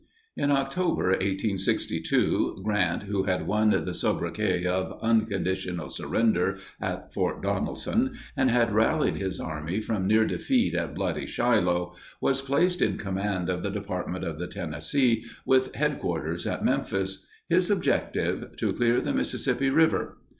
[0.35, 8.15] In October 1862, Grant, who had won the sobriquet of "Unconditional Surrender" at Fort Donelson
[8.35, 13.47] and had rallied his army from near defeat at bloody Shiloh, was placed in command
[13.47, 19.69] of the Department of the Tennessee with headquarters at Memphis; his objective—to clear the Mississippi
[19.69, 20.17] River.